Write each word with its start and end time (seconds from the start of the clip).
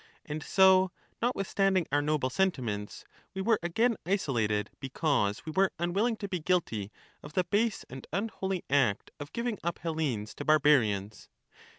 And 0.25 0.41
so, 0.41 0.91
notwithstanding 1.21 1.85
our 1.91 2.01
noble 2.01 2.31
sentiments, 2.31 3.05
we 3.35 3.41
were 3.43 3.59
again 3.61 3.97
isolated, 4.03 4.71
because 4.79 5.45
we 5.45 5.51
were 5.51 5.71
unwilling 5.77 6.15
to 6.17 6.27
be 6.27 6.39
guilty 6.39 6.91
of 7.21 7.33
the 7.33 7.43
base 7.43 7.85
and 7.87 8.07
unholy 8.11 8.63
act 8.67 9.11
of 9.19 9.31
giving 9.31 9.59
up 9.63 9.77
Hellenes 9.77 10.33
to 10.37 10.43
barbarians. 10.43 11.29